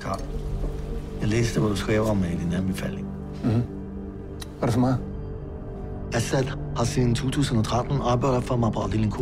[0.00, 0.20] Karl,
[1.20, 3.06] jeg læste, hvad du skrev om i din anbefaling.
[3.44, 3.50] Mm.
[3.50, 3.62] Hvad
[4.60, 4.96] er det for mig?
[6.12, 6.44] Assad
[6.76, 9.20] har siden 2013 arbejdet for mig på afdeling Q.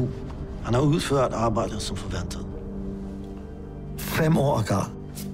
[0.65, 2.47] Han har udført arbejdet som forventet.
[3.99, 4.90] Fem år, Karl.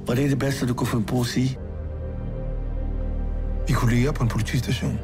[0.06, 1.58] Var det det bedste, du kunne finde på at sige?
[3.66, 4.98] Vi er kolleger på en politistation.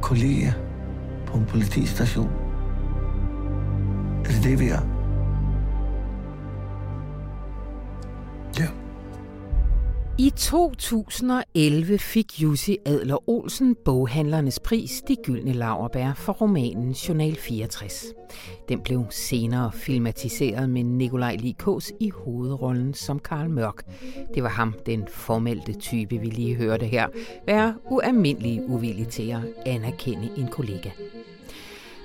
[0.00, 0.52] Kollega
[1.26, 2.43] på en politistation.
[4.24, 4.80] Er det det, vi er?
[8.58, 8.68] Ja.
[10.18, 18.04] I 2011 fik Jussi Adler Olsen boghandlernes pris De Gyldne Lauerbær for romanen Journal 64.
[18.68, 23.82] Den blev senere filmatiseret med Nikolaj Likås i hovedrollen som Karl Mørk.
[24.34, 27.08] Det var ham, den formelte type, vi lige hørte her,
[27.46, 30.90] være ualmindelig uvillig til at anerkende en kollega.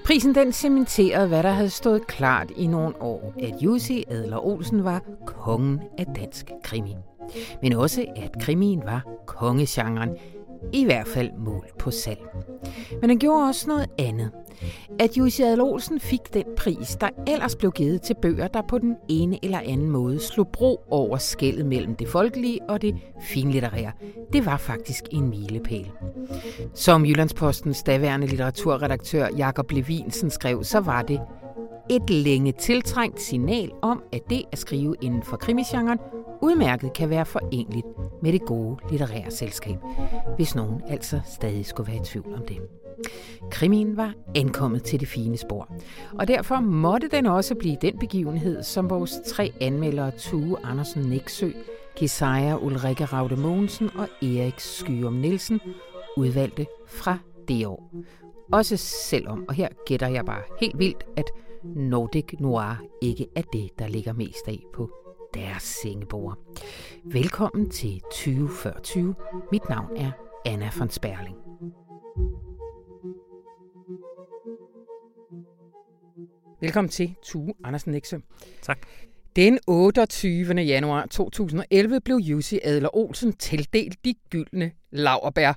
[0.09, 4.83] Prisen den cementerede, hvad der havde stået klart i nogle år, at Jussi Adler Olsen
[4.83, 6.95] var kongen af dansk krimi.
[7.61, 10.09] Men også, at krimien var kongegenren,
[10.73, 12.19] i hvert fald mål på salg.
[13.01, 14.31] Men han gjorde også noget andet.
[14.99, 18.77] At Jussi Adler Olsen fik den pris, der ellers blev givet til bøger, der på
[18.77, 23.91] den ene eller anden måde slog bro over skældet mellem det folkelige og det finlitterære,
[24.33, 25.91] det var faktisk en milepæl.
[26.73, 31.19] Som Jyllandspostens daværende litteraturredaktør Jakob Levinsen skrev, så var det
[31.89, 35.99] et længe tiltrængt signal om, at det at skrive inden for krimisgenren
[36.41, 37.85] udmærket kan være forenligt
[38.21, 39.77] med det gode litterære selskab,
[40.35, 42.57] hvis nogen altså stadig skulle være i tvivl om det.
[43.51, 45.75] Krimin var ankommet til det fine spor,
[46.19, 51.51] og derfor måtte den også blive den begivenhed, som vores tre anmeldere Tue Andersen Næksø,
[51.95, 55.59] Kisaja Ulrike Raude Mogensen og Erik Skyum Nielsen
[56.17, 57.91] udvalgte fra det år.
[58.51, 61.31] Også selvom, og her gætter jeg bare helt vildt, at
[61.63, 64.89] Nordic Noir ikke er det, der ligger mest af på
[65.39, 66.37] deres sengebord.
[67.05, 69.15] Velkommen til 2040.
[69.51, 70.11] Mit navn er
[70.45, 71.35] Anna von Sperling.
[76.61, 78.17] Velkommen til Tue Andersen Nexø.
[78.61, 78.79] Tak.
[79.35, 80.53] Den 28.
[80.53, 85.53] januar 2011 blev Jussi Adler Olsen tildelt de gyldne laverbær.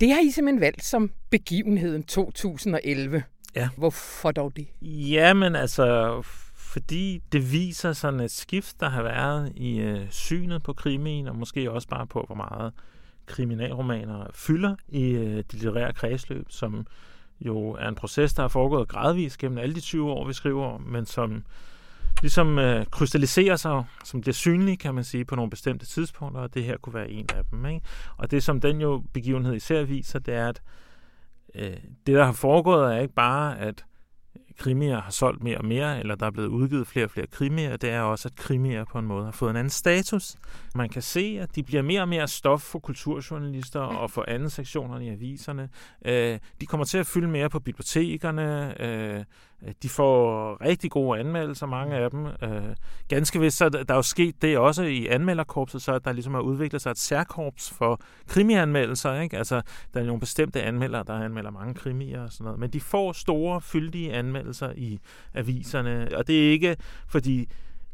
[0.00, 3.22] Det har I simpelthen valgt som begivenheden 2011.
[3.56, 3.68] Ja.
[3.76, 4.66] Hvorfor dog det?
[4.82, 6.22] Jamen altså,
[6.72, 11.36] fordi det viser sådan et skift, der har været i øh, synet på krimien, og
[11.36, 12.72] måske også bare på, hvor meget
[13.26, 16.86] kriminalromaner fylder i øh, det litterære kredsløb, som
[17.40, 20.66] jo er en proces, der har foregået gradvist gennem alle de 20 år, vi skriver
[20.66, 21.44] om, men som
[22.22, 26.54] ligesom øh, krystalliserer sig, som bliver synlig, kan man sige, på nogle bestemte tidspunkter, og
[26.54, 27.66] det her kunne være en af dem.
[27.66, 27.86] Ikke?
[28.16, 30.62] Og det, som den jo begivenhed især viser, det er, at
[31.54, 33.84] øh, det, der har foregået, er ikke bare, at
[34.62, 37.76] krimier har solgt mere og mere, eller der er blevet udgivet flere og flere krimier,
[37.76, 40.36] det er også, at krimier på en måde har fået en anden status.
[40.74, 44.50] Man kan se, at de bliver mere og mere stof for kulturjournalister og for anden
[44.50, 45.68] sektionerne i aviserne.
[46.04, 48.74] Øh, de kommer til at fylde mere på bibliotekerne.
[48.82, 49.24] Øh,
[49.66, 52.26] Øh, de får rigtig gode anmeldelser, mange af dem.
[52.26, 52.62] Øh,
[53.08, 56.40] ganske vist, så der er jo sket det også i anmelderkorpset, så der ligesom har
[56.40, 59.20] udviklet sig et særkorps for krimianmeldelser.
[59.20, 59.38] Ikke?
[59.38, 59.62] Altså,
[59.94, 62.60] der er nogle bestemte anmeldere, der anmelder mange krimier og sådan noget.
[62.60, 64.98] Men de får store, fyldige anmeldelser i
[65.34, 66.76] aviserne, og det er ikke
[67.08, 67.48] fordi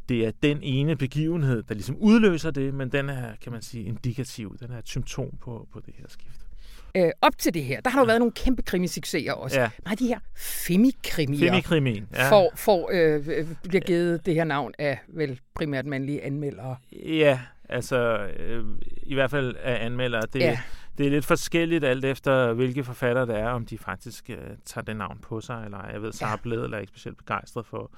[0.09, 3.85] det er den ene begivenhed, der ligesom udløser det, men den er, kan man sige,
[3.85, 4.57] indikativ.
[4.61, 6.48] Den er et symptom på, på det her skift.
[6.95, 9.61] Øh, op til det her, der har der jo været nogle kæmpe krimissucceser også.
[9.61, 9.71] Ja.
[9.85, 12.31] Nej, de her femikrimier Femikrimien, ja.
[12.31, 16.77] får, får, øh, bliver givet det her navn af vel primært mandlige anmeldere.
[16.93, 18.65] Ja, altså øh,
[19.03, 20.23] i hvert fald af anmeldere.
[20.33, 20.59] Det, Ja.
[20.99, 24.85] det er lidt forskelligt alt efter, hvilke forfatter det er, om de faktisk øh, tager
[24.85, 27.91] det navn på sig, eller jeg ved, Sara Bled er ikke specielt begejstret for,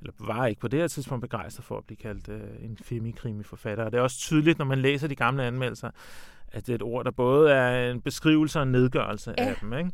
[0.00, 3.84] eller var ikke på det her tidspunkt begejstret for at blive kaldt øh, en femikrimi-forfatter.
[3.84, 5.90] Og det er også tydeligt, når man læser de gamle anmeldelser,
[6.52, 9.44] at det er et ord, der både er en beskrivelse og en nedgørelse Ja.
[9.44, 9.72] af dem.
[9.72, 9.90] Ikke?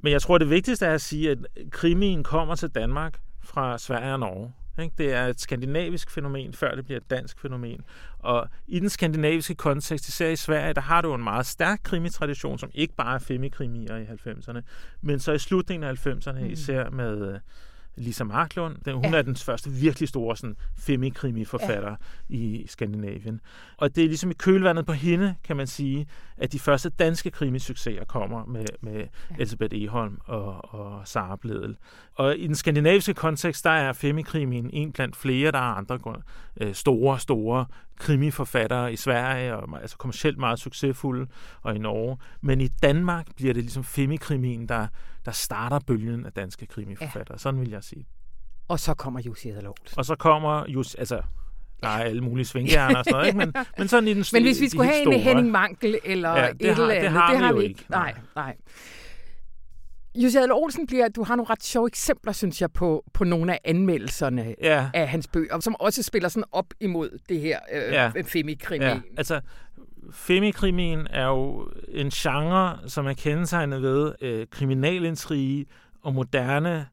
[0.00, 1.38] Men jeg tror, det vigtigste er at sige, at
[1.70, 4.52] krimien kommer til Danmark fra Sverige og Norge.
[4.82, 4.94] Ikke?
[4.98, 7.80] Det er et skandinavisk fænomen, før det bliver et dansk fænomen.
[8.18, 12.58] Og i den skandinaviske kontekst, især i Sverige, der har du en meget stærk krimitradition,
[12.58, 14.60] som ikke bare er femikrimier i 90'erne,
[15.00, 17.38] men så i slutningen af 90'erne, især med
[17.96, 18.76] Lisa Marklund.
[18.84, 19.18] Den, hun Ja.
[19.18, 21.90] er den første virkelig store sådan, femikrimi-forfatter
[22.30, 22.34] ja.
[22.36, 23.40] i Skandinavien.
[23.76, 26.06] Og det er ligesom i kølvandet på hende, kan man sige,
[26.36, 29.06] at de første danske krimisucceser kommer med, med ja.
[29.36, 31.76] Elisabeth Eholm og, og Sara Bledel.
[32.14, 35.98] Og i den skandinaviske kontekst, der er femikrimien en blandt flere, der er andre
[36.60, 37.66] øh, store, store
[38.02, 41.26] krimiforfattere i Sverige, og altså kommercielt meget succesfulde,
[41.62, 42.16] og i Norge.
[42.40, 44.86] Men i Danmark bliver det ligesom femikrimien, der,
[45.24, 47.34] der starter bølgen af danske krimiforfattere.
[47.34, 47.38] Ja.
[47.38, 48.06] Sådan vil jeg sige.
[48.68, 49.98] Og så kommer Jussi Adler Olsen.
[49.98, 51.20] Og så kommer just, altså,
[51.82, 53.38] der er alle mulige svinghjerner og sådan noget, ikke?
[53.38, 55.50] Men, men sådan i den Men hvis vi de skulle helt have en store, Henning
[55.52, 57.62] Mankel eller Ja, et det har- eller det andet, har det vi har jo vi
[57.62, 57.70] ikke.
[57.80, 57.90] ikke.
[57.90, 58.56] Nej, nej.
[60.14, 63.60] Jussi Olsen bliver, du har nogle ret sjove eksempler, synes jeg, på, på nogle af
[63.64, 68.02] anmeldelserne Ja, af hans bøger, som også spiller sådan op imod det her øh, Ja.
[68.14, 68.22] ja.
[68.26, 68.84] femikrimi.
[68.84, 69.40] Ja, altså
[70.12, 75.66] femikrimien er jo en genre, som er kendetegnet ved øh, kriminalintrige
[76.02, 76.86] og moderne,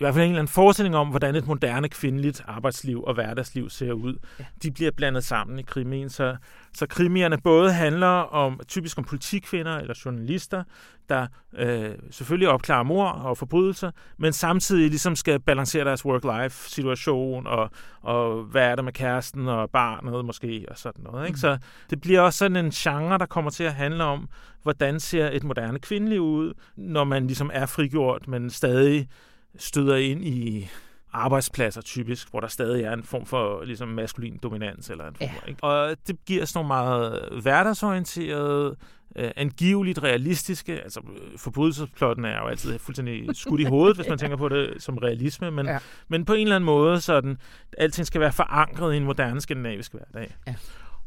[0.00, 3.70] i hvert fald en eller anden forestilling om, hvordan et moderne kvindeligt arbejdsliv og hverdagsliv
[3.70, 4.16] ser ud.
[4.38, 4.44] Ja.
[4.62, 6.36] De bliver blandet sammen i krimien, så,
[6.74, 10.64] så krimierne både handler om typisk om politikvinder eller journalister,
[11.08, 11.26] der
[11.58, 18.42] øh, selvfølgelig opklarer mor og forbrydelser, men samtidig ligesom skal balancere deres work-life-situation, og, og
[18.42, 21.26] hvad er der med kæresten og barnet måske, og sådan noget.
[21.26, 21.36] Ikke?
[21.36, 21.40] Mm.
[21.40, 21.58] Så
[21.90, 24.28] det bliver også sådan en genre, der kommer til at handle om,
[24.62, 29.08] hvordan ser et moderne kvindeliv ud, når man ligesom er frigjort, men stadig
[29.56, 30.68] støder ind i
[31.12, 35.28] arbejdspladser typisk, hvor der stadig er en form for ligesom maskulin dominans eller en form,
[35.44, 35.48] Ja.
[35.50, 35.64] ikke?
[35.64, 38.76] Og det giver sådan nogle meget hverdagsorienterede,
[39.16, 41.00] øh, angiveligt realistiske, altså
[41.36, 45.50] forbrydelsesplotten er jo altid fuldstændig skudt i hovedet, hvis man tænker på det som realisme,
[45.50, 45.72] men, Ja.
[45.72, 45.78] ja.
[46.08, 47.38] men på en eller anden måde, sådan,
[47.78, 50.34] alting skal være forankret i en moderne skandinavisk hverdag.
[50.46, 50.54] Ja.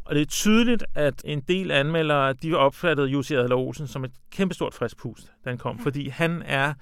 [0.06, 4.12] Og det er tydeligt, at en del anmeldere, de opfattede Jussi Adler Olsen som et
[4.32, 6.74] kæmpestort frisk pust, da han kom, fordi han er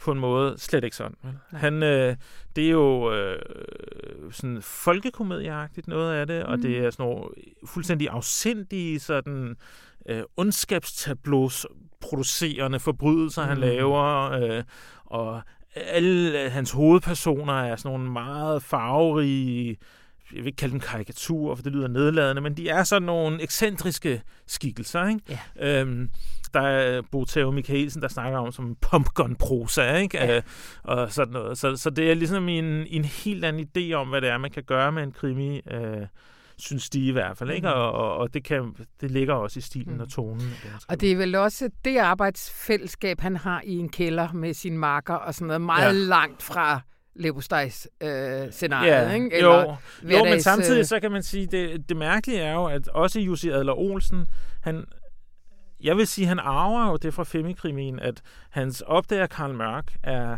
[0.00, 1.16] på en måde slet ikke sådan.
[1.50, 2.16] Han, øh,
[2.56, 3.38] det er jo øh,
[4.32, 6.62] sådan folkekomedieagtigt noget af det, og Mm.
[6.62, 7.24] det er sådan nogle
[7.66, 9.56] fuldstændig afsindige sådan
[10.08, 11.66] øh, ondskabstableaus
[12.00, 13.60] producerende forbrydelser, han Mm.
[13.60, 14.62] laver, øh,
[15.04, 15.42] og
[15.76, 19.76] alle hans hovedpersoner er sådan nogle meget farverige
[20.34, 23.42] jeg vil ikke kalde dem karikaturer, for det lyder nedladende, men de er sådan nogle
[23.42, 25.08] ekscentriske skikkelser.
[25.08, 25.20] Ikke?
[25.58, 25.80] Ja.
[25.80, 26.10] Øhm,
[26.54, 30.18] der er Bo Theo Michaelsen, der snakker om som pumpgun-prosa, ikke?
[30.18, 30.36] Ja.
[30.36, 30.42] Øh,
[30.82, 31.58] og sådan noget.
[31.58, 34.50] Så, så det er ligesom en, en helt anden idé om, hvad det er, man
[34.50, 36.06] kan gøre med en krimi, øh,
[36.58, 37.50] synes de i hvert fald.
[37.50, 37.68] Ikke?
[37.68, 37.76] Mhm.
[37.76, 40.00] Og, og, og det, kan, det ligger også i stilen Mhm.
[40.00, 40.40] og tonen.
[40.40, 40.98] det, han Og skriver.
[40.98, 45.34] det er vel også det arbejdsfællesskab, han har i en kælder med sin marker og
[45.34, 45.92] sådan noget, meget ja.
[45.92, 46.80] langt fra
[47.16, 49.42] Levostejs øh, scenariet, Ja, ikke?
[49.42, 49.52] jo,
[50.02, 53.20] jo, men samtidig øh, så kan man sige, det, det mærkelige er jo, at også
[53.20, 54.26] Jussi Adler Olsen,
[54.62, 54.84] han,
[55.82, 60.36] jeg vil sige, han arver jo det fra Femikrimien, at hans opdager Karl Mørk er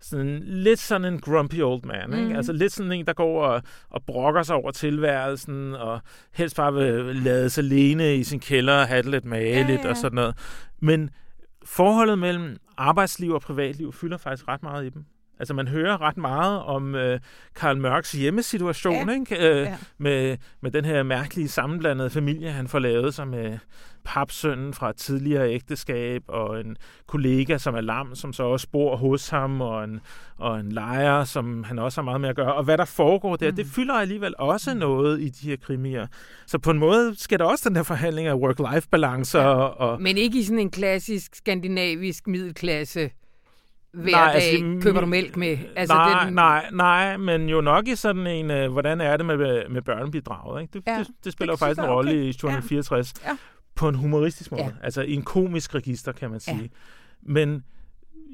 [0.00, 2.24] sådan lidt sådan en grumpy old man, ikke?
[2.26, 2.36] Mhm.
[2.36, 6.00] Altså lidt sådan en, der går og, og brokker sig over tilværelsen, og
[6.34, 9.84] helst bare vil lade sig alene i sin kælder og have det lidt mageligt Ja,
[9.84, 9.90] ja.
[9.90, 10.36] og sådan noget.
[10.80, 11.10] Men
[11.64, 15.04] forholdet mellem arbejdsliv og privatliv fylder faktisk ret meget i dem.
[15.38, 17.20] Altså man hører ret meget om øh,
[17.56, 19.14] Karl Mørks hjemmesituation, Ja.
[19.14, 19.50] ikke?
[19.50, 19.76] Øh, Ja.
[19.98, 23.58] med, med den her mærkelige sammenblandede familie, han får lavet sig med
[24.04, 28.96] papsønnen fra et tidligere ægteskab, og en kollega, som er lam, som så også bor
[28.96, 30.00] hos ham, og en,
[30.38, 32.54] og en lejer, som han også har meget med at gøre.
[32.54, 33.56] Og hvad der foregår der, Mm.
[33.56, 36.06] det fylder alligevel også noget i de her krimier.
[36.46, 39.38] Så på en måde sker der også den der forhandling af work-life-balance.
[39.38, 39.44] Ja.
[39.46, 43.10] Og, og, Men ikke i sådan en klassisk skandinavisk middelklasse
[43.96, 45.58] hver Nej, altså, dag i- køber du mælk med.
[45.76, 49.26] Altså, nej, den, nej, nej, men jo nok i sådan en, øh, hvordan er det
[49.26, 50.62] med, med børnebidraget?
[50.62, 50.72] Ikke?
[50.72, 52.20] Det, Ja, det, det spiller det jo faktisk en rolle okay.
[52.20, 52.68] i Journal Ja.
[52.68, 53.12] 64.
[53.26, 53.36] Ja.
[53.74, 54.62] På en humoristisk måde.
[54.64, 54.70] Ja.
[54.82, 56.52] Altså i en komisk register, kan man Ja.
[56.52, 56.70] sige.
[57.22, 57.64] Men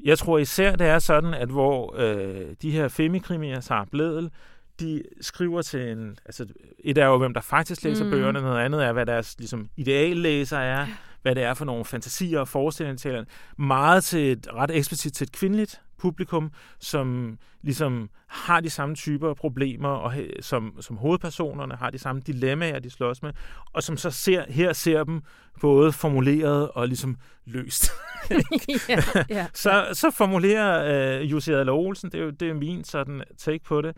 [0.03, 4.29] jeg tror især, det er sådan, at hvor øh, de her femikrimier, Sara Bledel,
[4.79, 6.17] de skriver til en...
[6.25, 6.45] Altså,
[6.83, 8.11] et er jo, hvem der faktisk læser Mm.
[8.11, 10.85] bøgerne, noget andet er, hvad deres ligesom, ideallæser er,
[11.23, 13.31] hvad det er for nogle fantasier og forestillinger til hinanden.
[13.57, 19.29] Meget til et, ret eksplicit til et kvindeligt publikum, som ligesom har de samme typer
[19.29, 23.31] af problemer, og som, som hovedpersonerne har de samme dilemmaer, de slås med,
[23.73, 25.21] og som så ser, her ser dem
[25.61, 27.91] både formuleret og ligesom løst.
[28.89, 29.47] ja, ja.
[29.53, 33.63] Så, så formulerer øh, Jussi Adler Olsen, det er jo det er min sådan take
[33.63, 33.97] på det,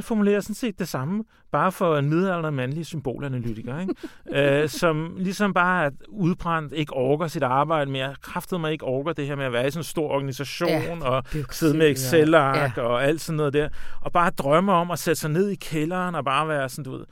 [0.00, 4.62] han formulerer sådan set det samme, bare for en middelalderen mandlig symbolanalytiker, ikke?
[4.62, 9.12] øh, som ligesom bare er udbrændt, ikke orker sit arbejde mere, kraftede mig ikke orker
[9.12, 12.76] det her med at være i sådan en stor organisation, Ja, og sidde med Excel-ark
[12.76, 12.82] ja.
[12.82, 13.68] og alt sådan noget der,
[14.00, 16.90] og bare drømme om at sætte sig ned i kælderen og bare være sådan, du
[16.90, 17.04] ved,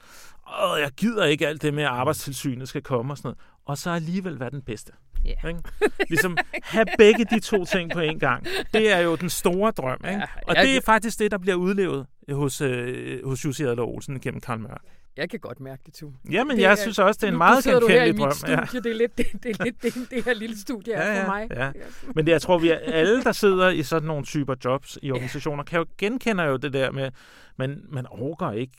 [0.63, 3.37] Åh, jeg gider ikke alt det med, at arbejdstilsynet skal komme og sådan noget.
[3.65, 4.91] Og så alligevel være den bedste.
[5.25, 5.47] Ja.
[5.47, 5.61] Ikke?
[6.09, 8.45] Ligesom have begge de to ting på en gang.
[8.73, 9.97] Det er jo den store drøm.
[10.09, 10.21] Ikke?
[10.47, 14.41] Og det er faktisk det, der bliver udlevet hos, øh, hos Jussi Adler Olsen gennem
[14.41, 14.81] Karl Mørk.
[15.17, 16.11] Jeg kan godt mærke det, tu.
[16.31, 18.07] Jamen, Det jeg er- synes også, det er en Nu meget sidder du her i
[18.07, 18.59] genkendelig mit drøm.
[18.59, 18.65] Ja.
[18.65, 21.13] studie, det er lidt det, det, er lidt det, det her lille studie er Ja,
[21.17, 21.47] ja, for mig.
[21.51, 21.71] ja.
[22.15, 25.11] Men det, jeg tror, vi er alle, der sidder i sådan nogle typer jobs i
[25.11, 27.11] organisationer, kan jo genkende jo det der med,
[27.57, 28.73] man, man overgår ikke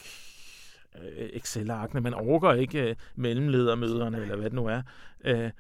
[1.19, 4.83] øh, Excel-arkene, man overgår ikke øh, mellemledermøderne, eller hvad det nu er.
[5.25, 5.51] Øh,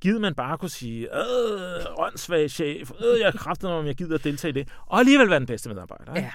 [0.00, 4.14] gider man bare kunne sige, øh, åndssvag chef, øh, jeg er kraftet om, jeg gider
[4.14, 6.14] at deltage i det, og alligevel være den bedste medarbejder.
[6.14, 6.26] Ikke?
[6.26, 6.32] Ja.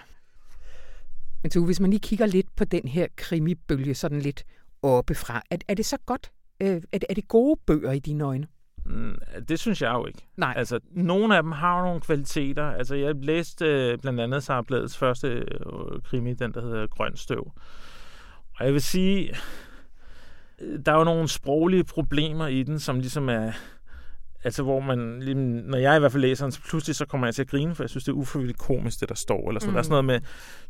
[1.44, 4.44] Men så hvis man lige kigger lidt på den her krimibølge, sådan lidt
[4.82, 6.32] oppefra, er, er det så godt?
[6.62, 8.48] Øh, er, det, er det gode bøger i dine øjne?
[8.86, 9.16] Mm,
[9.50, 10.20] Det synes jeg jo ikke.
[10.38, 10.54] Nej.
[10.58, 12.66] Altså, nogle af dem har jo nogle kvaliteter.
[12.66, 17.18] Altså, jeg læste øh, blandt andet Sara Bladets første øh, krimi, den der hedder Grøn
[17.18, 17.52] Støv.
[18.60, 19.36] Og jeg vil sige,
[20.86, 23.52] der er jo nogle sproglige problemer i den, som ligesom er...
[24.44, 27.28] Altså, hvor man, lige- når jeg i hvert fald læser den, så pludselig så kommer
[27.28, 29.48] jeg til at grine, for jeg synes, det er ufrivilligt komisk, det der står.
[29.50, 29.70] Eller sådan.
[29.70, 29.74] Mm.
[29.74, 30.20] Der er sådan noget med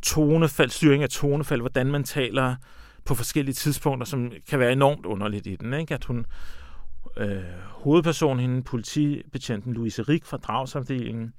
[0.01, 2.55] tonefald, styring af tonefald, hvordan man taler
[3.05, 5.73] på forskellige tidspunkter, som kan være enormt underligt i den.
[5.73, 5.93] Ikke?
[5.93, 6.25] At hun,
[7.17, 7.37] øh,
[7.67, 11.33] hovedpersonen, hende, politibetjenten Louise Rik fra dragsafdelingen,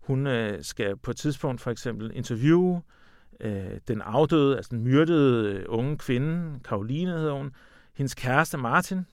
[0.00, 2.82] hun øh, skal på et tidspunkt for eksempel interviewe
[3.40, 7.50] øh, den afdøde, altså den myrdede øh, unge kvinde, Karoline hedder hun,
[7.94, 9.06] hendes kæreste Martin.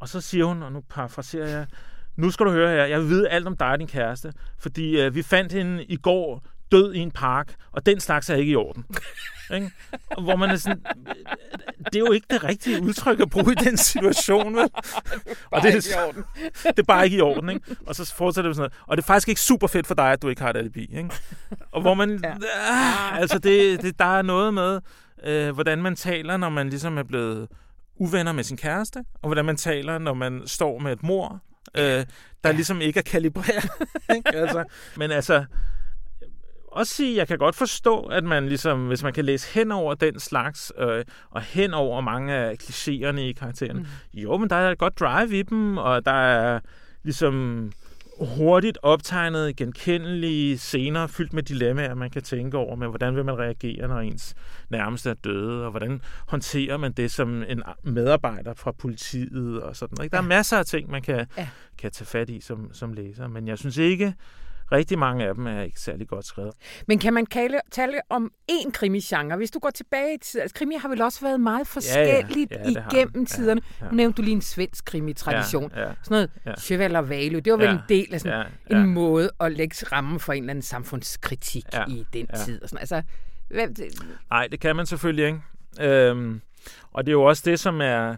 [0.00, 1.66] Og så siger hun, og nu parafraserer jeg,
[2.16, 5.00] nu skal du høre her, jeg vil vide alt om dig og din kæreste, fordi
[5.00, 8.52] øh, vi fandt hende i går død i en park, og den slags er ikke
[8.52, 8.84] i orden.
[9.54, 9.70] Ikke?
[10.22, 10.84] Hvor man er sådan,
[11.84, 14.70] det er jo ikke det rigtige udtryk at bruge i den situation, vel?
[15.52, 16.12] Og det, er,
[16.62, 17.76] det er bare ikke i orden, ikke?
[17.86, 18.82] Og så fortsætter det sådan noget.
[18.86, 20.96] Og det er faktisk ikke super fedt for dig, at du ikke har et alibi,
[20.96, 21.10] ikke?
[21.72, 22.20] Og hvor man...
[22.24, 22.34] Ja.
[22.70, 24.80] Ah, altså, det, det, der er noget med,
[25.24, 27.48] øh, hvordan man taler, når man ligesom er blevet
[27.98, 31.40] uvenner med sin kæreste, og hvordan man taler, når man står med et mor,
[31.76, 32.06] øh, der
[32.44, 32.52] ja.
[32.52, 33.70] ligesom ikke er kalibreret.
[34.16, 34.34] ikke?
[34.34, 34.64] altså,
[34.96, 35.44] men altså,
[36.66, 39.94] også sige, jeg kan godt forstå, at man ligesom, hvis man kan læse hen over
[39.94, 44.20] den slags, øh, og hen over mange af klichéerne i karakteren, mm.
[44.20, 46.60] jo, men der er et godt drive i dem, og der er
[47.02, 47.72] ligesom
[48.20, 53.38] hurtigt optegnet, genkendelige scener, fyldt med dilemmaer, man kan tænke over, med hvordan vil man
[53.38, 54.34] reagere, når ens
[54.70, 60.04] nærmeste er døde, og hvordan håndterer man det som en medarbejder fra politiet, og sådan.
[60.04, 60.12] Ikke?
[60.12, 60.28] Der er Ja.
[60.28, 61.48] masser af ting, man kan, Ja.
[61.78, 64.14] kan tage fat i som, som læser, men jeg synes ikke,
[64.72, 66.52] rigtig mange af dem er ikke særlig godt skrevet.
[66.88, 69.36] Men kan man kalde, tale om én krimigenre?
[69.36, 72.56] Hvis du går tilbage i tid, altså krimi har vel også været meget forskelligt Ja,
[72.64, 73.20] det har igennem.
[73.20, 73.60] Ja, tiderne.
[73.80, 73.86] ja.
[73.86, 75.70] Nu nævnte du lige en svensk krimitradition.
[75.76, 75.86] Ja, ja.
[76.02, 76.54] Sådan noget Ja.
[76.60, 78.86] Cheval og Valø, det var vel Ja, en del af sådan ja, en ja.
[78.86, 82.36] måde at lægge rammen for en eller anden samfundskritik Ja, i den ja.
[82.44, 82.62] tid.
[82.62, 82.80] Og sådan.
[82.80, 83.02] Altså,
[83.48, 85.40] hvad, det, Nej, det kan man selvfølgelig ikke.
[85.80, 86.40] Øhm,
[86.92, 88.16] og det er jo også det, som er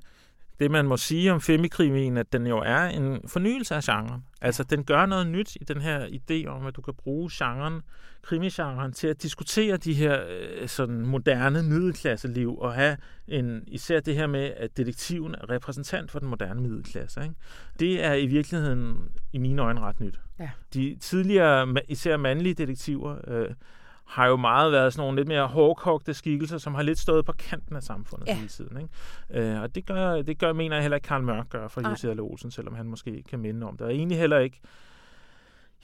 [0.61, 4.25] det, man må sige om femikrimien, at den jo er en fornyelse af genren.
[4.41, 7.81] Altså, den gør noget nyt i den her idé om, at du kan bruge genren,
[8.23, 12.97] krimigenren, til at diskutere de her øh, sådan moderne middelklasseliv, og have
[13.29, 17.23] en, især det her med, at detektiven er repræsentant for den moderne middelklasse.
[17.23, 17.35] Ikke?
[17.81, 18.97] Det er i virkeligheden,
[19.33, 20.21] i mine øjne, ret nyt.
[20.41, 20.51] Ja.
[20.75, 23.49] De tidligere, især mandlige detektiver, øh,
[24.09, 27.33] har jo meget været sådan nogle lidt mere hårdkogte skikkelser, som har lidt stået på
[27.33, 28.35] kanten af samfundet Ja.
[28.35, 28.77] hele tiden.
[28.81, 29.51] Ikke?
[29.51, 31.89] Øh, og det gør, det gør, mener jeg heller ikke Karl Mørk gør for.
[31.91, 33.87] Jussi Adler Olsen, selvom han måske kan minde om det.
[33.87, 34.61] Og egentlig heller ikke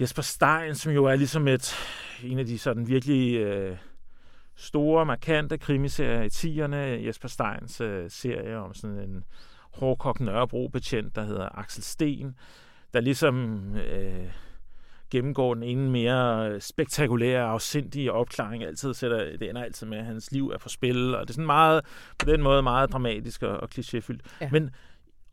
[0.01, 1.75] Jesper Stein, som jo er ligesom et,
[2.23, 3.77] en af de sådan virkelig øh,
[4.55, 7.07] store, markante krimiserier i 10'erne.
[7.07, 9.25] Jesper Steins øh, serie om sådan en
[9.73, 12.37] hårdkogt Nørrebro-betjent, der hedder Axel Sten,
[12.95, 14.27] der ligesom øh,
[15.11, 18.65] gennemgår den ene mere spektakulære, afsindige opklaring.
[18.65, 21.35] Altid sætter, det ender altid med, at hans liv er på spil, og det er
[21.35, 21.85] sådan meget,
[22.19, 24.21] på den måde meget dramatisk og, og klichéfyldt.
[24.41, 24.49] Ja.
[24.53, 24.71] Men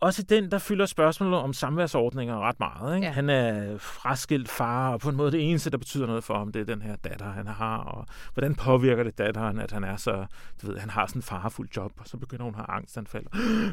[0.02, 2.96] også den, der fylder spørgsmålet om samværsordninger ret meget.
[2.96, 3.08] Ikke?
[3.08, 3.14] Ja.
[3.14, 6.52] Han er fraskilt far, og på en måde det eneste, der betyder noget for ham,
[6.52, 7.78] det er den her datter, han har.
[7.78, 10.26] Og hvordan påvirker det datteren, at han er så,
[10.62, 13.26] du ved, han har sådan en farfuld job, og så begynder hun at have angstanfald.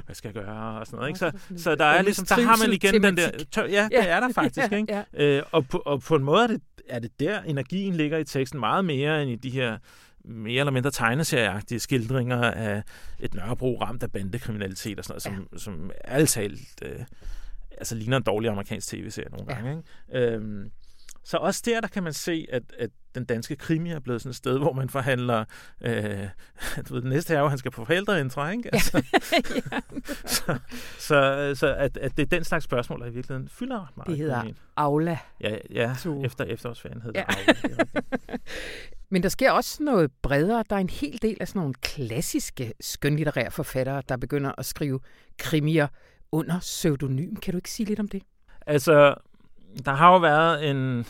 [0.05, 0.81] Hvad skal jeg gøre?
[0.81, 1.19] Og sådan noget, ikke?
[1.19, 3.31] Så, så der er ligesom, der har man igen den der...
[3.53, 5.05] Tør, ja, det er der faktisk, ikke?
[5.15, 8.25] Øh, og, på, og på en måde er det, er det der, energien ligger i
[8.25, 9.79] teksten meget mere end i de her
[10.25, 12.83] mere eller mindre tegneserieagtige skildringer af
[13.21, 17.01] et Nørrebro ramt af bandekriminalitet og sådan noget, som, som ærligt talt øh,
[17.79, 19.55] altså ligner en dårlig amerikansk tv-serie nogle Ja.
[19.55, 19.83] gange.
[20.13, 20.27] Ikke?
[20.35, 20.71] Øhm,
[21.25, 24.31] så også der, der kan man se, at, at den danske krimi er blevet sådan
[24.31, 25.45] et sted, hvor man forhandler,
[25.81, 26.29] øh,
[26.89, 28.75] du ved, det næste er jo, at han skal på forældreintra, ikke?
[28.75, 29.03] Altså,
[30.27, 30.59] så
[30.99, 34.09] så, så at, at det er den slags spørgsmål, der i virkeligheden fylder ret meget.
[34.09, 34.45] Det hedder.
[34.77, 35.19] Aula.
[35.41, 35.95] Ja, ja
[36.25, 37.53] efter efterårsferien hedder Ja.
[37.53, 37.65] det.
[37.65, 37.85] Aula.
[39.11, 40.65] Men der sker også noget bredere.
[40.71, 45.01] Der er en hel del af sådan nogle klassiske skønlitterære forfattere, der begynder at skrive
[45.39, 45.87] krimier
[46.33, 47.37] under pseudonym.
[47.37, 48.23] Kan du ikke sige lidt om det?
[48.67, 49.15] Altså,
[49.85, 51.07] der har jo været en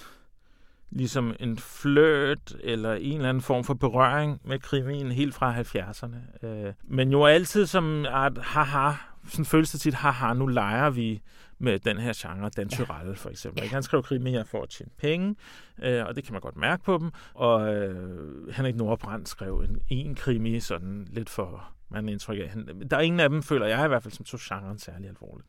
[0.90, 6.46] ligesom en fløt eller en eller anden form for berøring med krimien helt fra 70'erne.
[6.46, 8.92] Øh, men jo altid som art haha,
[9.28, 11.20] sådan føles det tit, haha, nu leger vi
[11.58, 13.62] med den her genre, Dan Tyrell for eksempel.
[13.62, 13.74] Ikke?
[13.74, 15.36] Han skrev krimier for at tjene penge,
[15.82, 17.10] øh, og det kan man godt mærke på dem.
[17.34, 22.48] Og øh, Henrik Nordbrandt skrev en, en krimi sådan lidt for, man indtryk af.
[22.48, 25.08] Han, der er ingen af dem, føler jeg i hvert fald, som tog genren særlig
[25.08, 25.48] alvorligt.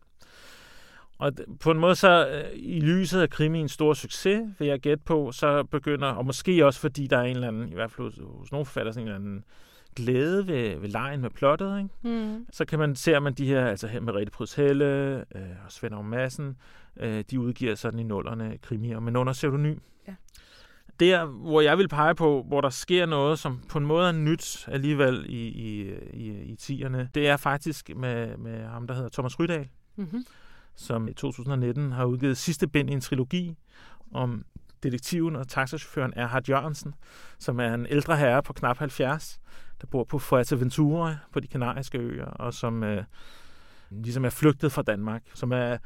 [1.17, 5.03] Og på en måde så, øh, i lyset af krimiens store succes, vil jeg gætte
[5.03, 8.07] på, så begynder, og måske også fordi der er en eller anden, i hvert fald
[8.07, 9.43] hos, hos nogle forfatter, sådan en eller anden
[9.95, 11.89] glæde ved, ved lejen med plottet, ikke?
[12.01, 12.45] Mm.
[12.51, 14.85] så kan man se, at man de her, altså her med Rette Pryds Helle
[15.35, 16.57] øh, og Svend Madsen,
[16.97, 19.77] øh, de udgiver sådan i nullerne krimier, men under pseudonym.
[20.07, 20.13] Ja.
[20.99, 24.11] Der, hvor jeg vil pege på, hvor der sker noget, som på en måde er
[24.11, 29.09] nyt alligevel i, i, i, i tierne, det er faktisk med, med ham, der hedder
[29.09, 30.25] Thomas Rydahl, Mm-hmm.
[30.75, 33.55] som i 2019 har udgivet sidste bind i en trilogi
[34.13, 34.45] om
[34.83, 36.93] detektiven og taxachaufføren Erhard Jørgensen,
[37.39, 39.39] som er en ældre herre på knap 70,
[39.81, 43.03] der bor på Fuerteventura på de kanariske øer, og som øh,
[43.89, 45.23] ligesom er flygtet fra Danmark.
[45.33, 45.77] Som er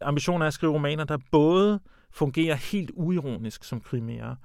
[0.00, 4.36] ambitionen er at skrive romaner, der både fungerer helt uironisk som krimier,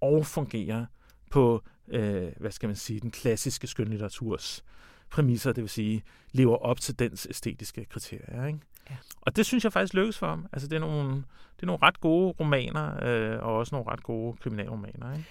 [0.00, 0.86] og fungerer
[1.30, 4.64] på, øh, hvad skal man sige, den klassiske skønlitteraturs
[5.10, 6.02] præmisser, det vil sige,
[6.32, 8.46] lever op til dens æstetiske kriterier.
[8.46, 8.58] Ikke?
[8.90, 8.96] Ja.
[9.20, 10.46] Og det synes jeg faktisk lykkes for ham.
[10.52, 11.10] Altså, det er nogle,
[11.56, 15.12] det er nogle ret gode romaner, øh, og også nogle ret gode kriminalromaner.
[15.12, 15.28] Ikke?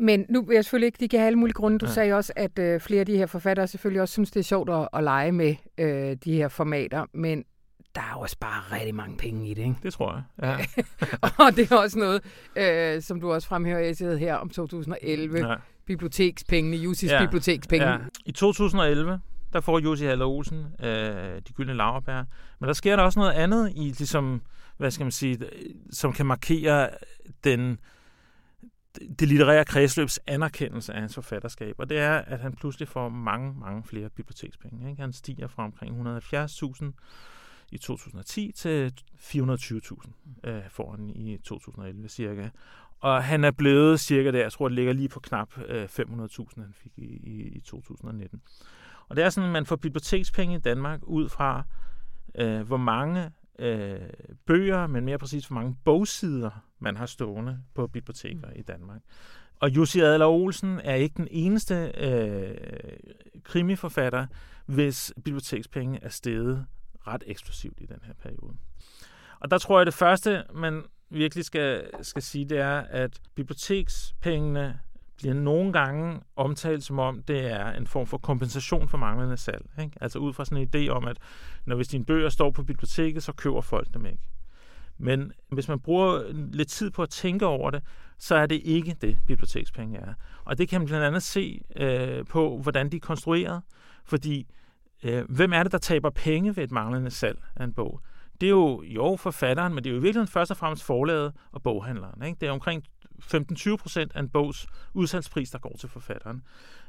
[0.00, 1.78] Men nu vil jeg selvfølgelig ikke, de kan have alle mulige grunde.
[1.78, 1.92] Du Ja.
[1.92, 4.70] sagde også, at øh, flere af de her forfattere selvfølgelig også synes, det er sjovt
[4.70, 7.44] at, at lege med øh, de her formater, men
[7.94, 9.74] der er jo også bare rigtig mange penge i det, ikke?
[9.82, 10.22] Det tror jeg.
[10.42, 10.84] Ja.
[11.44, 12.22] Og det er også noget,
[12.56, 13.78] øh, som du også fremhæver
[14.14, 15.48] i her om 2011.
[15.48, 15.54] Ja.
[15.86, 17.24] Bibliotekspengene, Jussis Ja.
[17.24, 17.88] bibliotekspenge.
[17.88, 17.96] Ja.
[18.26, 19.20] I 2011,
[19.52, 20.88] der får Jussi Haller Olsen øh,
[21.48, 22.24] de gyldne laverbær.
[22.60, 24.42] Men der sker der også noget andet i, ligesom,
[24.76, 25.38] hvad skal man sige,
[25.92, 26.88] som kan markere
[27.44, 27.78] den,
[29.18, 31.74] det litterære kredsløbs anerkendelse af hans forfatterskab.
[31.78, 34.90] Og det er, at han pludselig får mange, mange flere bibliotekspenge.
[34.90, 35.02] Ikke?
[35.02, 36.92] Han stiger fra omkring 170.000
[37.70, 42.48] i 2010 til 420.000 øh, får han i 2011 cirka.
[43.00, 46.60] Og han er blevet cirka der, jeg tror, det ligger lige på knap øh, 500.000,
[46.60, 48.40] han fik i, i, i 2019.
[49.08, 51.64] Og det er sådan, at man får bibliotekspenge i Danmark ud fra,
[52.34, 53.30] øh, hvor mange
[53.60, 54.00] øh,
[54.46, 58.52] bøger, men mere præcis, hvor mange bogsider, man har stående på biblioteker mm.
[58.56, 59.00] i Danmark.
[59.60, 62.56] Og Jussi Adler Olsen er ikke den eneste øh,
[63.44, 64.26] krimiforfatter,
[64.66, 66.66] hvis bibliotekspenge er steget
[67.06, 68.54] ret eksplosivt i den her periode.
[69.40, 74.80] Og der tror jeg, det første, man virkelig skal, skal sige, det er, at bibliotekspengene
[75.20, 79.66] bliver nogle gange omtalt som om, det er en form for kompensation for manglende salg.
[79.80, 79.92] Ikke?
[80.00, 81.16] Altså ud fra sådan en idé om, at
[81.64, 84.28] når hvis dine bøger står på biblioteket, så køber folk dem ikke.
[84.98, 87.82] Men hvis man bruger lidt tid på at tænke over det,
[88.18, 90.14] så er det ikke det, bibliotekspenge er.
[90.44, 93.62] Og det kan man blandt andet se øh, på, hvordan de er konstrueret.
[94.04, 94.46] Fordi
[95.02, 98.00] øh, hvem er det, der taber penge ved et manglende salg af en bog?
[98.40, 101.32] Det er jo, jo forfatteren, men det er jo i virkeligheden først og fremmest forlaget
[101.52, 102.22] og boghandleren.
[102.22, 102.36] Ikke?
[102.40, 102.84] Det er omkring
[103.24, 106.42] 15-20 procent af en bogs udsalgspris, der går til forfatteren.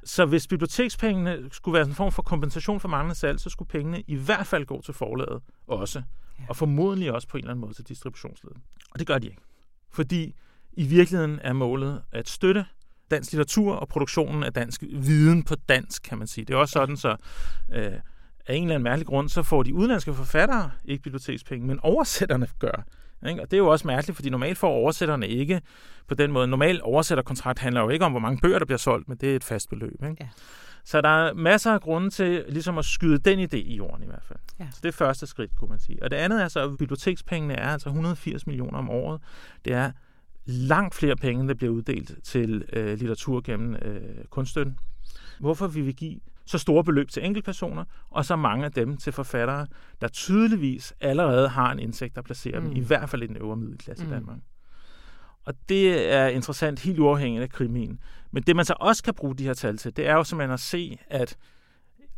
[0.04, 4.04] Så hvis bibliotekspengene skulle være en form for kompensation for manglende salg, så skulle pengene
[4.08, 6.02] i hvert fald gå til forlaget også.
[6.40, 6.46] Ja.
[6.50, 8.58] Og formodentlig også på en eller anden måde til distributionsledet.
[8.92, 9.42] Og det gør de ikke.
[9.92, 10.36] Fordi
[10.74, 12.66] i virkeligheden er målet at støtte
[13.12, 16.46] dansk litteratur og produktionen af dansk viden på dansk, kan man sige.
[16.46, 17.16] Det er også sådan, så
[17.74, 17.94] øh,
[18.48, 22.48] af en eller anden mærkelig grund, så får de udenlandske forfattere ikke bibliotekspenge, men oversætterne
[22.60, 22.84] gør.
[23.30, 23.42] Ikke?
[23.42, 25.62] Og det er jo også mærkeligt, fordi normalt får oversætterne ikke
[26.08, 26.48] på den måde.
[26.48, 29.36] Normal oversætterkontrakt handler jo ikke om, hvor mange bøger, der bliver solgt, men det er
[29.36, 30.04] et fast beløb.
[30.04, 30.16] Ikke?
[30.20, 30.28] Ja.
[30.84, 34.06] Så der er masser af grunde til ligesom at skyde den idé i jorden i
[34.06, 34.40] hvert fald.
[34.60, 34.68] Ja.
[34.72, 36.04] Så det er første skridt, kunne man sige.
[36.04, 39.22] Og det andet er så, at bibliotekspengene er altså 180 millioner om året.
[39.66, 39.92] Det er
[40.46, 44.78] langt flere penge, der bliver uddelt til øh, litteratur gennem øh, kunststøtten.
[45.40, 46.20] Hvorfor vi vil give
[46.52, 49.68] så store beløb til enkeltpersoner, og så mange af dem til forfattere,
[50.02, 52.66] der tydeligvis allerede har en indsigt, der placerer mm.
[52.66, 54.12] dem, i hvert fald i den øvre middelklasse mm.
[54.12, 54.38] i Danmark.
[55.46, 58.00] Og det er interessant helt uafhængigt af krimien.
[58.32, 60.54] Men det man så også kan bruge de her tal til, det er jo simpelthen
[60.54, 61.38] at se, at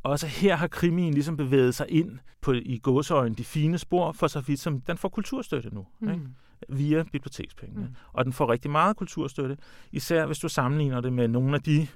[0.03, 4.27] også her har krimien ligesom bevæget sig ind på i gåseøjne de fine spor, for
[4.27, 5.85] så vidt som den får kulturstøtte nu.
[5.99, 6.09] Mm.
[6.09, 6.25] Ikke?
[6.69, 7.85] via bibliotekspengene.
[7.85, 7.95] Mm.
[8.13, 9.57] Og den får rigtig meget kulturstøtte,
[9.91, 11.87] især hvis du sammenligner det med nogle af de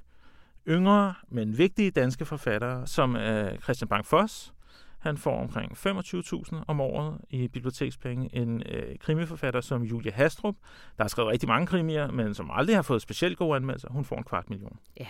[0.67, 4.53] yngre, men vigtige danske forfattere, som øh, Christian Bang Foss.
[4.99, 8.35] Han får omkring 25.000 om året i bibliotekspenge.
[8.35, 10.55] En øh, krimiforfatter som Julia Hastrup,
[10.97, 14.05] der har skrevet rigtig mange krimier, men som aldrig har fået specielt gode anmeldelser, hun
[14.05, 14.79] får en kvart million.
[14.99, 15.07] Ja.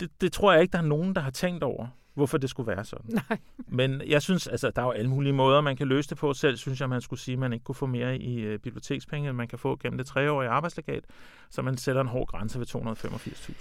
[0.00, 2.66] Det, det tror jeg ikke, der er nogen, der har tænkt over, hvorfor det skulle
[2.66, 3.20] være sådan.
[3.28, 3.38] Nej.
[3.66, 6.32] Men jeg synes, altså, der er jo alle mulige måder, man kan løse det på.
[6.32, 9.28] Selv synes jeg, man skulle sige, at man ikke kunne få mere i øh, bibliotekspenge,
[9.28, 11.04] end man kan få gennem det treårige arbejdslegat,
[11.50, 13.52] så man sætter en hård grænse ved 285.000.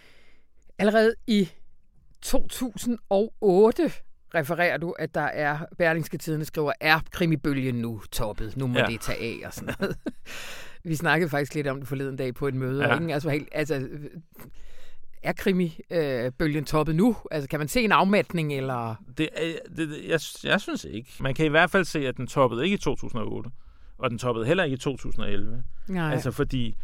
[0.79, 1.49] Allerede i
[2.21, 3.91] 2008
[4.35, 8.57] refererer du, at der er, Berlingske Tidene skriver, er krimibølgen nu toppet?
[8.57, 8.85] Nu må Ja.
[8.85, 9.97] det tage af og sådan noget.
[10.83, 12.83] Vi snakkede faktisk lidt om det forleden dag på et møde.
[12.83, 12.93] Ja.
[12.93, 12.99] Ja.
[13.01, 13.13] Ikke?
[13.13, 13.87] Altså, helt, altså,
[15.23, 17.15] er krimi-bølgen toppet nu?
[17.31, 18.95] Altså, kan man se en afmatning, eller...
[19.17, 21.09] Det, det, det, jeg, jeg synes ikke.
[21.19, 23.49] Man kan i hvert fald se, at den toppede ikke i 2008,
[23.97, 25.63] og den toppede heller ikke i 2011.
[25.87, 26.11] Nej.
[26.11, 26.75] Altså, fordi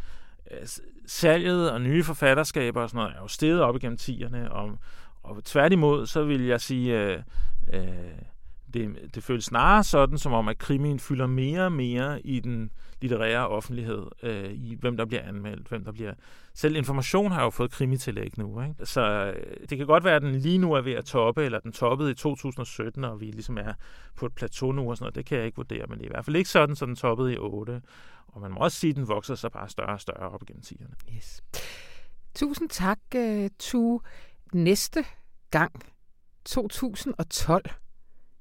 [0.50, 0.68] Øh,
[1.06, 4.78] salget og nye forfatterskaber og sådan noget er jo steget op igennem tierne, og,
[5.22, 7.18] og tværtimod, så vil jeg sige, øh,
[7.72, 7.84] øh,
[8.74, 12.70] det, det føles snarere sådan, som om, at krimien fylder mere og mere i den
[13.00, 16.12] litterære offentlighed, øh, i hvem der bliver anmeldt, hvem der bliver...
[16.54, 18.86] Selv information har jo fået krimitillæg nu, ikke?
[18.86, 21.58] Så øh, det kan godt være, at den lige nu er ved at toppe, eller
[21.58, 23.72] den toppede i 2017, og vi ligesom er
[24.16, 25.14] på et plateau nu og sådan noget.
[25.14, 26.96] Det kan jeg ikke vurdere, men det er i hvert fald ikke sådan, så den
[26.96, 27.82] toppede i 8.
[28.34, 30.62] Og man må også sige, at den vokser sig bare større og større op igennem
[30.62, 30.94] tiderne.
[31.16, 31.42] Yes.
[32.34, 32.98] Tusind tak,
[33.74, 34.00] uh.
[34.52, 35.04] Næste
[35.50, 35.72] gang,
[36.44, 37.70] 2012.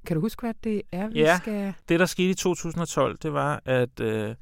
[0.08, 1.38] Kan du huske, hvad det er, vi Ja.
[1.38, 1.74] skal...
[1.90, 4.36] Det, der skete i 2012, det var, at øh,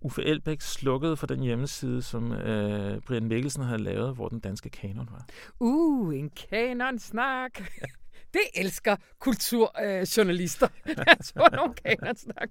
[0.00, 4.70] Uffe Elbæk slukkede for den hjemmeside, som øh, Brian Mikkelsen havde lavet, hvor den danske
[4.70, 5.26] kanon var.
[5.60, 7.52] Uh, en kanonsnak.
[8.34, 10.68] Det elsker kulturjournalister.
[10.88, 12.50] Øh, jeg tror, nogle kanonsnak.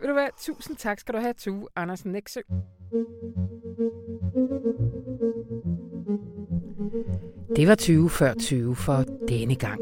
[0.00, 2.40] Ved du hvad, tusind tak skal du have, Tu Andersen Nexø.
[7.56, 9.80] Det var 20 før 20 for denne gang.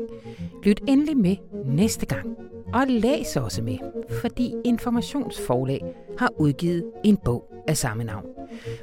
[0.63, 2.37] Lyt endelig med næste gang.
[2.73, 3.79] Og læs også med,
[4.21, 8.27] fordi Informationsforlag har udgivet en bog af samme navn,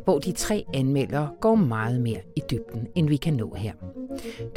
[0.04, 3.74] hvor de tre anmeldere går meget mere i dybden, end vi kan nå her.